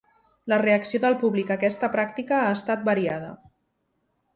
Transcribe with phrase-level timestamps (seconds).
[0.53, 3.33] La reacció del públic a aquesta pràctica ha estat variada.